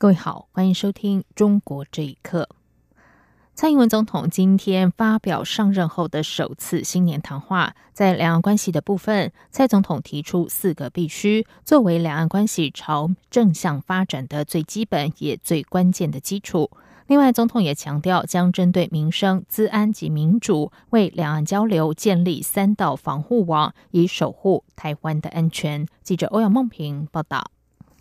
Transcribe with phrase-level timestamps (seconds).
[0.00, 2.48] 各位好，欢迎收听《中国这一刻》。
[3.54, 16.70] 蔡英文总统今天发表上任后的首次新年谈话，在两岸关系的部分，蔡总统提出四个必须，作为两岸关系朝正向发展的最基本也最关键的基础。
[17.06, 25.86] 另外，总统也强调，将针对民生、资安及民主，为两岸交流建立三道防护网，以守护台湾的安全。
[26.02, 27.50] 记者欧阳梦平报道。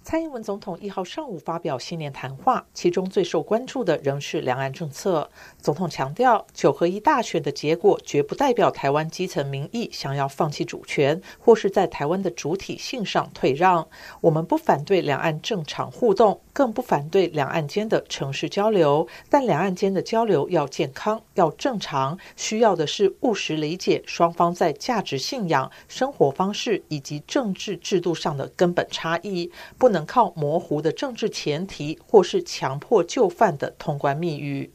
[0.10, 5.30] 蔡英文总统一号上午发表新年谈话，其中最受关注的仍是两岸政策。
[5.60, 13.88] 总统强调，九合一大选的结果绝不代表台湾基层民意想要放弃主权，或是在台湾的主体性上退让。
[14.20, 29.99] 我们不反对两岸正常互动，更不反对两岸间的城市交流，但两岸间的交流要健康、要正常，需要的是务实理解双方在价值信仰、生活方式以及政治制度上的根本差异，不能。
[30.06, 34.72] 靠模糊的政治前提，或是强迫就范的通关密语，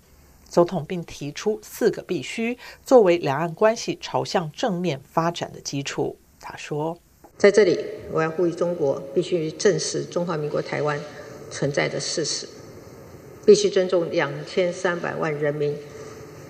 [0.48, 6.16] 总统并提出四个必须，作为两岸关系朝向正面发展的基础。
[6.40, 6.98] 他说
[7.36, 7.78] ：“在这里，
[8.12, 11.00] 我要呼吁中国必须正视中华民国台湾
[11.50, 12.48] 存在的事实，
[13.44, 15.76] 必须尊重两千三百万人民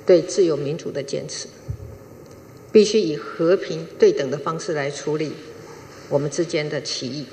[0.05, 1.49] 对自由民主的坚持，
[2.73, 5.33] 必须以和平对等的方式来处理
[6.09, 7.27] 我们之间的歧义。”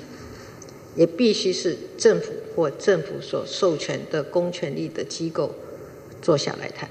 [0.94, 5.54] 也必须是政府或政府所授权的公权力的机构
[6.20, 6.88] 坐下来谈。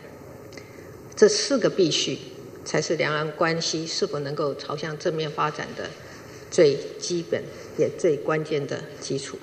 [1.16, 2.18] 这四个必须，
[2.66, 5.90] 才是两岸关系是否能够朝向正面发展的
[6.50, 7.44] 最基本
[7.78, 9.38] 也最关键的基础。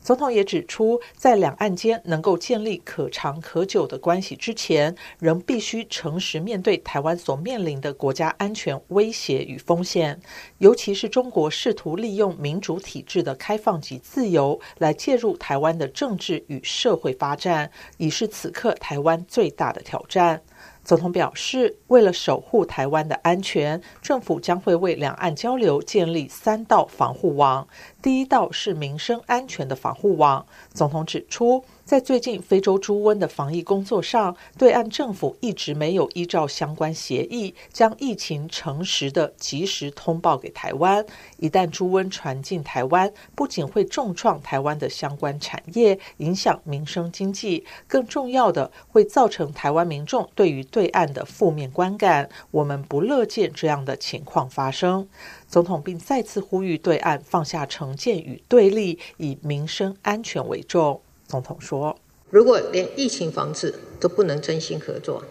[0.00, 10.18] 总统也指出，在两岸间能够建立可长可久的关系之前，仍必须诚实面对台湾所面临的国家安全威胁与风险，
[10.58, 20.42] 尤其是中国试图利用民主体制的开放及自由来介入台湾的政治与社会发展，已是此刻台湾最大的挑战。
[20.84, 27.68] 总统表示，为了守护台湾的安全，政府将会为两岸交流建立三道防护网。
[28.00, 30.46] 第一道是民生安全的防护网。
[30.72, 31.64] 总统指出。
[31.88, 41.02] 在最近非洲猪瘟的防疫工作上，对岸政府一直没有依照相关协议，将疫情诚实的及时通报给台湾。
[41.38, 52.28] 一旦猪瘟传进台湾，不仅会重创台湾的相关产业，影响民生经济，更重要的会造成台湾民众对于对岸的负面观感。
[52.50, 55.08] 我们不乐见这样的情况发生。
[55.48, 61.00] 总统并再次呼吁对岸放下成见与对立，以民生安全为重。
[61.26, 61.98] 总统说
[62.28, 65.24] ：“如果连疫情防治都不能真心合作，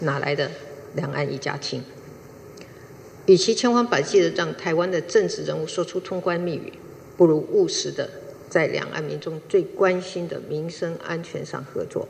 [0.00, 0.50] 哪来的
[0.96, 1.82] 两岸一家亲？
[3.26, 6.72] 与其千方百计的让台湾的政治人物说出通关密语，
[7.16, 8.10] 不如务实的
[8.50, 12.08] 在两岸民众最关心的民生安全上合作。”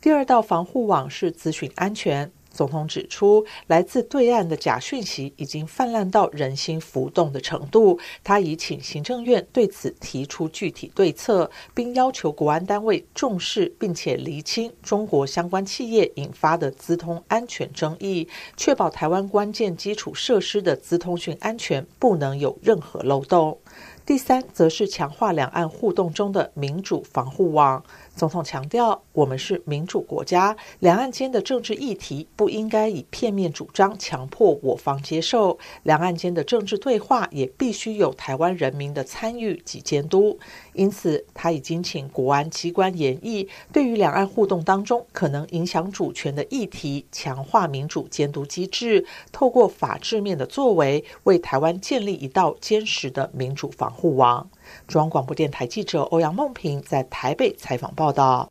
[0.00, 2.30] 第二道防护网是资讯安全。
[2.56, 7.98] 总统指出，来自对岸的假讯息已经泛滥到人心浮动的程度。
[8.24, 23.58] 他已请行政院对此提出具体对策，并要求国安单位重视并且厘清中国相关企业引发的资通安全争议，确保台湾关键基础设施的资通讯安全不能有任何漏洞。
[24.06, 27.82] 第三，则是强化两岸互动中的民主防护网。
[28.16, 40.38] 总统强调，我们是民主国家，两岸间的政治议题不应该以片面主张强迫我方接受，两岸间的政治对话也必须有台湾人民的参与及监督。
[40.72, 54.48] 因此，他已经请国安机关研议，对于两岸互动当中可能影响主权的议题，强化民主监督机制，透过法治面的作为，为台湾建立一道坚实的民主防护网。
[54.86, 58.50] 中央广播电台记者欧阳梦平在台北采访报道。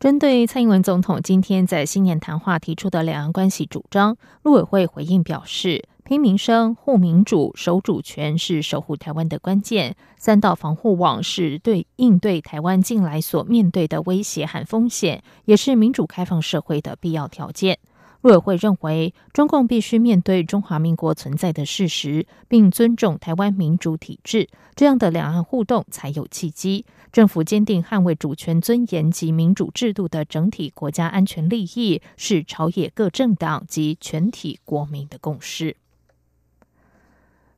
[0.00, 17.78] 针对蔡英文总统今天在新年谈话提出的两岸关系主张，陆委会回应表示：拼民生、护民主、守主权是守护台湾的关键，三道防护网是对应对台湾近来所面对的威胁和风险，也是民主开放社会的必要条件。
[18.22, 26.86] 陆委会认为，中共必须面对中华民国存在的事实，并尊重台湾民主体制，这样的两岸互动才有契机。
[27.10, 35.76] 政府坚定捍卫主权尊严及民主制度的整体国家安全利益，是朝野各政党及全体国民的共识。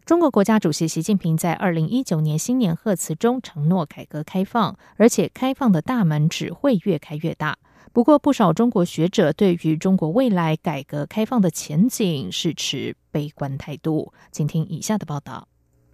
[0.07, 7.59] 中国国家主席习近平在二零一九年新年贺词中承诺改革开放，而且开放的大门只会越开越大。
[7.95, 14.13] 不过，不少中国学者对于中国未来改革开放的前景是持悲观态度。
[14.33, 15.47] 请听以下的报道：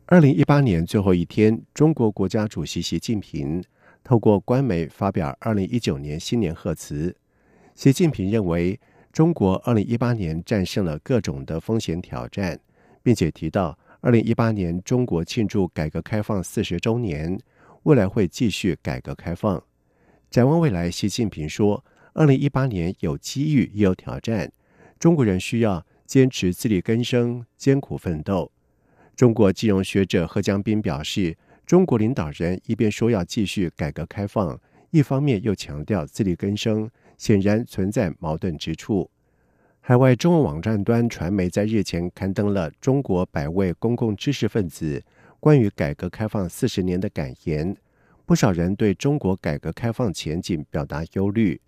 [0.07, 3.63] 二零一八年最后一天，中国国家主席习近平
[4.03, 7.15] 透过官媒发表二零一九年新年贺词。
[7.75, 8.81] 习近平认为，
[9.13, 12.59] 中国二零一八年战胜了各种的风险挑战，
[13.03, 17.39] 并且提到，二零一八年中国庆祝改革开放四十周年，
[17.83, 19.63] 未来会继续改革开放。
[20.31, 21.85] 展望未来，习近平说
[22.15, 24.53] ：“二零一八年有机遇也有挑战，
[24.97, 28.53] 中国人需要坚持自力更生、艰苦奋斗。”
[29.17, 31.37] 中国金融学者贺江斌表示
[31.67, 34.57] ：“中国领导人一边说要继续改革开放，
[34.91, 36.89] 一方面又强调自力更生，
[37.19, 39.11] 显然存在矛盾之处。”
[39.83, 45.03] 海外中文网站端传媒在日前刊登了中国百位公共知识分子
[45.41, 47.77] 关于改革开放四十年的感言。
[48.31, 51.61] 不少人对中国改革开放前景表达忧虑。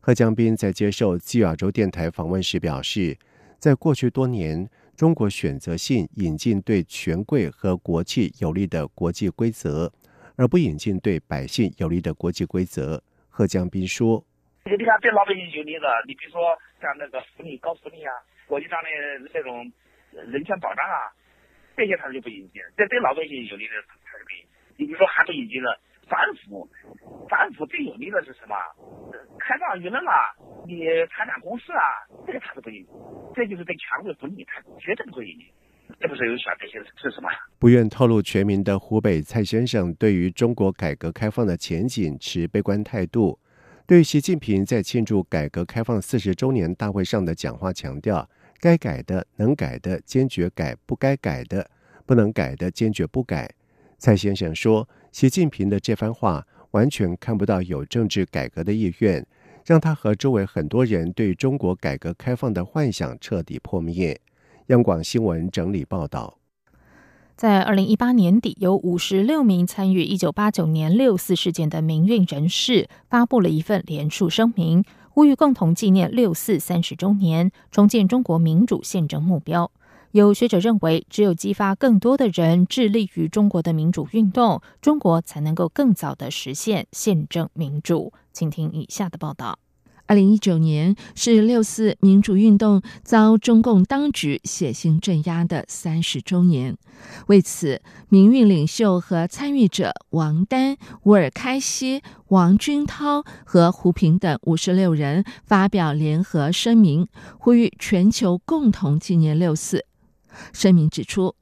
[0.00, 3.16] 贺江斌在接受自由亚洲电台访问时表示，
[3.60, 9.92] 在过去多年，中国选择性引进对权贵和国企有利的国际规则，
[10.34, 13.00] 而不引进对百姓有利的国际规则。
[13.28, 14.18] 贺江斌说
[14.66, 16.42] ：“你看对老百姓有利的，你比如说
[16.82, 18.10] 像那个福利、高福利啊，
[18.48, 19.70] 国际上的那种
[20.10, 21.06] 人权保障啊，
[21.76, 22.60] 这些他就不引进。
[22.76, 24.42] 这对老百姓有利的他是不引。
[24.76, 25.80] 你比如说还不引进了。”
[26.10, 26.68] 反腐，
[27.28, 28.56] 反腐最有利的是什么？
[29.38, 30.34] 开放舆论啊，
[30.66, 31.86] 你参展公司啊，
[32.26, 32.84] 这个他都不引，
[33.32, 35.38] 这就是对权贵不利，他绝对不会引。
[36.00, 37.28] 这不是有选这些是什么？
[37.60, 43.38] 不愿透露全名的湖北蔡先生对于中国改革开放的前景持悲观态度。
[43.86, 48.28] 对习近平在庆祝改革开放四十周年大会上的讲话强调，
[48.60, 51.70] 该改的能改的坚决改，不该改的
[52.04, 53.48] 不能改的坚决不改。
[53.96, 54.88] 蔡先生说。
[55.12, 59.26] 习近平的这番话完全看不到有政治改革的意愿，
[59.66, 64.20] 让他和周围很多人对中国改革开放的幻想彻底破灭。
[64.66, 66.38] 央广新闻整理报道，
[67.36, 79.72] 在二零一八年底，有五十六名参与一九八九年六四事件的民运人士发布了一份联署声明，呼吁共同纪念六四三十周年，重建中国民主宪政目标。
[80.12, 88.12] 有学者认为，只有激发更多的人致力于中国的民主运动，中国才能够更早的实现宪政民主。
[88.32, 89.60] 请听以下的报道：
[90.06, 96.76] 二零一九年是六四民主运动遭中共当局血腥镇压的三十周年，
[97.28, 107.06] 为此，民运领袖和参与者王丹、乌尔开西、王军涛和胡平等五十六人发表联合声明，
[107.38, 109.86] 呼吁全球共同纪念六四。
[110.52, 111.34] 声明指出，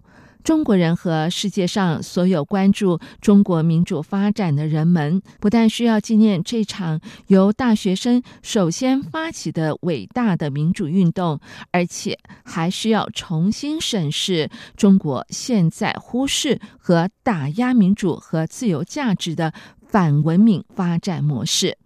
[0.44, 11.38] 中国人和世界上所有关注中国民主发展的人们，不但需要纪念这场由大学生首先发起的伟大的民主运动，
[11.70, 19.52] 而且还需要重新审视中国现在忽视和打压民主和自由价值的
[19.86, 21.76] 反文明发展模式。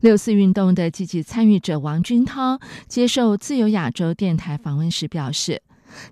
[0.00, 5.62] 六四运动的积极参与者王军涛接受自由亚洲电台访问时表示。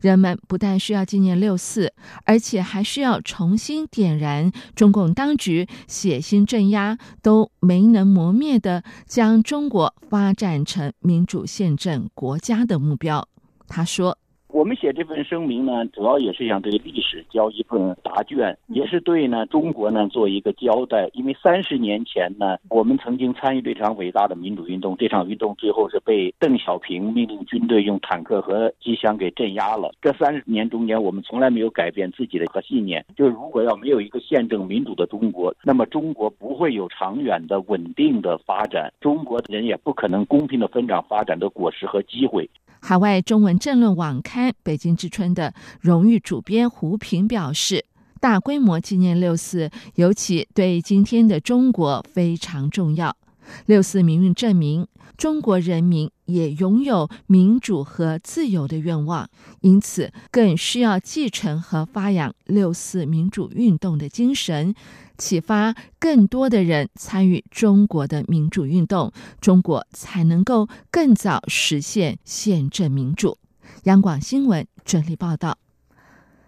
[0.00, 1.92] 人们不但需要纪念六四，
[2.25, 13.28] 而且还需要重新点燃中共当局血腥镇压都没能磨灭的将中国发展成民主宪政国家的目标。
[13.66, 14.18] 他说。
[14.56, 21.10] 我们写这份声明呢，主要也是想对历史交一份答卷，也是对呢中国呢做一个交代。
[21.12, 29.92] 因为三十年前呢，我们曾经参与这场伟大的民主运动，这场运动最后是被邓小平命令军队用坦克和机枪给镇压了。
[30.00, 42.48] 这三十年中间，我们从来没有改变自己的核信念，就是如果要没有一个宪政民主的中国，那么中国不会有长远的稳定的发展，中国人也不可能公平的分享发展的果实和机会。
[42.80, 47.85] 海外中文政论网刊《北京之春》的荣誉主编胡平表示
[48.21, 53.16] ：“大规模纪念六四，尤其对今天的中国非常重要。
[53.66, 59.28] 六四民运证明，中国人民也拥有民主和自由的愿望，
[59.61, 64.75] 因此更需要继承和发扬六四民主运动的精神，
[65.16, 73.38] 启发更多的人参与中国的民主运动，中国才能够更早实现宪政民主。
[73.85, 75.58] 央广新闻整理报道。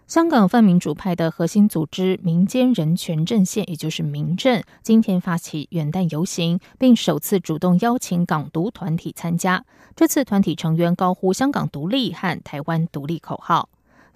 [0.07, 9.63] 香港泛民主派的核心组织民间人权阵线，也就是民阵，今天发起元旦游行，并首次主动邀请港独团体参加。
[9.95, 13.69] 这次团体成员高呼“香港独立”和“台湾独立”口号。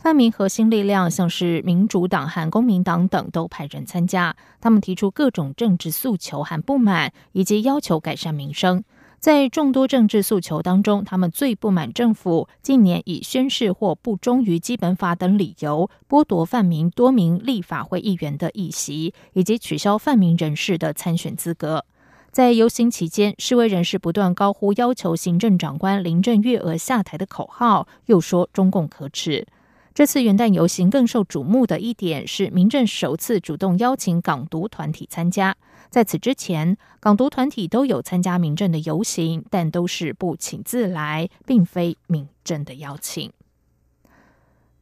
[0.03, 8.83] 泛民核心力量像是民主党和公民党等都派人参加，他们提出各种政治诉求和不满，以及要求改善民生。
[9.17, 21.85] 在众多政治诉求当中，他们最不满政府近年以宣誓或不忠于基本法等理由剥夺泛民多名立法会议员的议席，以及取消泛民人士的参选资格。
[22.29, 29.47] 在游行期间，示威人士不断高呼要求行政长官林郑月娥下台的口号，又说中共可耻。
[29.93, 35.55] 这次元旦游行更受瞩目的一点是，民政首次主动邀请港独团体参加。
[35.91, 43.31] 在此之前，港独团体都有参加民政的游行，但都是不请自来，并非民政的邀请。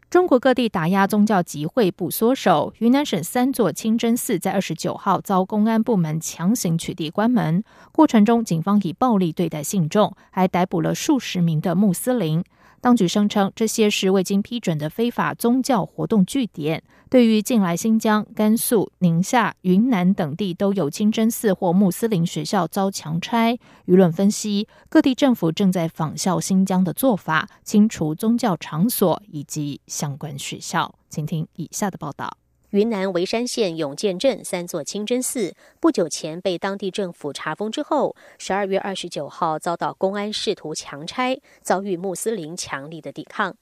[0.10, 12.42] 中国各地打压宗教集会不缩手，云南省三座清真寺在二十九号遭公安部门强行取缔关门，过程中警方以暴力对待信众，还逮捕了数十名的穆斯林。
[12.82, 16.84] 当局声称，这些是未经批准的非法宗教活动据点。
[17.12, 30.96] 对于近来新疆、甘肃、宁夏、云南等地都有清真寺或穆斯林学校遭强拆，舆论分析，各地政府正在仿效新疆的做法，清除宗教场所以及相关学校。
[31.08, 32.41] 请听以下的报道。
[32.72, 43.54] 云南维山县永建镇三座清真寺不久前被当地政府查封之后，十二月二十九号遭到公安试图强拆，遭遇穆斯林强力的抵抗。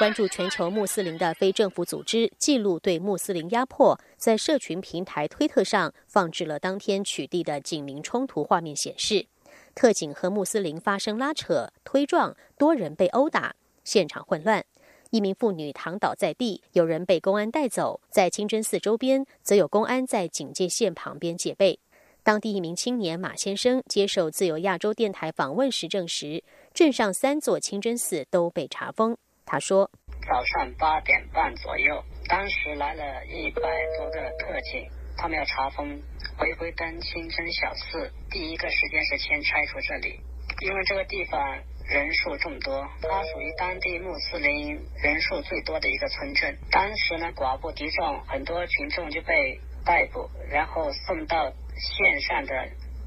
[0.00, 9.28] 关注全球穆斯林的非政府组织记录对穆斯林压迫，在社群平台推特上放置了当天取缔的警民冲突画面，显示
[9.76, 13.54] 特警和穆斯林发生拉扯、推撞，多人被殴打。
[13.84, 14.64] 现场混乱，
[15.10, 18.00] 一名妇女躺倒在地，有人被公安带走。
[18.10, 21.78] 在清真寺周边，则有公安在警戒线旁边戒备。
[22.22, 26.44] 当地一名青年马先生接受自由亚洲电台访问时证实，
[26.74, 29.16] 镇上三座清真寺都被查封。
[29.46, 29.90] 他说
[30.28, 33.62] ：“早上八点半左右，当时来了一百
[33.98, 36.00] 多个特警，他们要查封
[36.36, 38.12] 回归灯清真小寺。
[38.30, 40.20] 第一个时间是先拆除这里，
[40.60, 41.40] 因为这个地方。”
[41.90, 46.56] 人数众多，它属于当地穆斯林人数最多的一个村镇。
[46.70, 52.54] 当时呢，寡不敌众，很多群众就被逮捕，然后送到县上的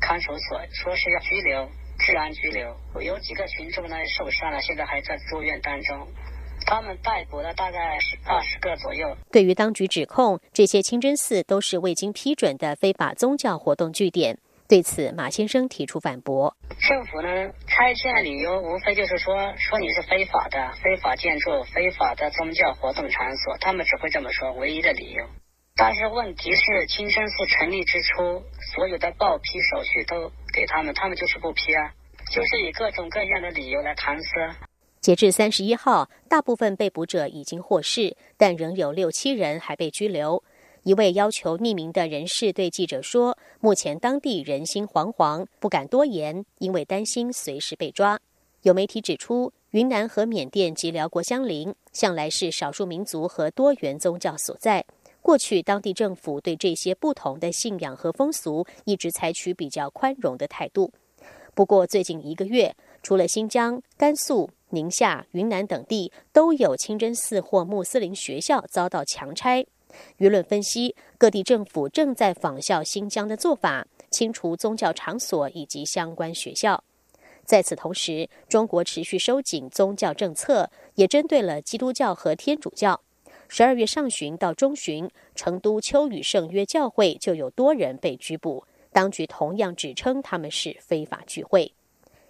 [0.02, 2.76] 看守所，说是要拘留，治安拘留。
[3.02, 6.06] 有几个群众呢受伤了，现在还在住院当中。
[6.66, 9.16] 他们逮捕了大概是二十个左右。
[9.32, 14.38] 对于当局指控，这些清真寺都是未经批准的非法宗教活动据点。
[14.74, 17.30] 对此，马先生提出反驳：政府呢
[17.68, 25.24] 拆迁理由无非就是说说你是非法的、非法建筑、非法的宗教活动场所，他们只会这么说，唯一的理由。
[25.76, 28.42] 但是问题是，清真寺成立之初，
[28.74, 31.94] 所有的报批手续都给他们，他们就是不批啊，
[32.32, 34.58] 就是以各种各样的理由来搪塞。
[35.00, 40.44] 截至三十一号，大部分被捕者已经获释，但仍有六七人还被拘留。
[40.84, 48.20] 一位要求匿名的人士对记者说：“目前当地人心惶惶，不敢多言，因为担心随时被抓。”
[48.64, 54.86] 有媒体指出，云南和缅甸及辽国相邻，向来是少数民族和多元宗教所在。
[55.22, 60.92] 过去，当地政府对这些不同的信仰和风俗一直采取比较宽容的态度。
[61.54, 69.66] 不过，最近一个月，除了新疆、甘肃、宁夏、云南等地，都有清真寺或穆斯林学校遭到强拆。
[70.18, 76.84] 舆论分析，各地政府正在仿效新疆的做法，清除宗教场所以及相关学校。
[77.46, 83.02] 在此同时，中国持续收紧宗教政策，也针对了基督教和天主教。
[83.50, 91.74] 十二月上旬到中旬，成都秋雨圣约教会就有多人被拘捕，当局同样指称他们是非法聚会。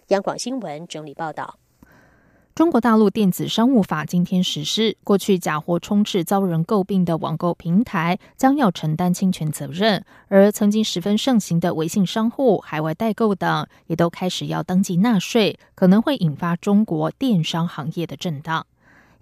[0.08, 1.58] 央广新闻整理报道。
[2.54, 18.64] 中国大陆电子商务法今天实施，过去假货充斥遭人诟病的网购平台将要承担侵权责任，而曾经十分盛行的微信商户、海外代购等，也都开始要登记纳税，可能会引发中国电商行业的震荡。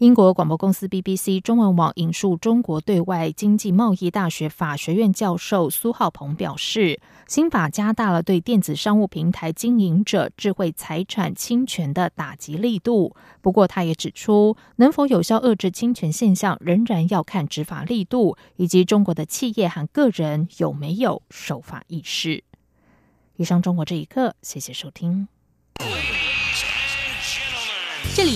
[0.02, 13.14] 英国广播公司 BBC 中文网引述中国对外经济贸易大学法学院教授苏浩鹏表示，新法加大了对电子商务平台经营者智慧财产侵权的打击力度。
[13.40, 22.42] 不过，他也指出，能否有效遏制侵权现象，仍然要看执法力度以及中国的企业和个人有没有守法意识。
[23.36, 25.28] 以上，中国这一刻，谢谢收听。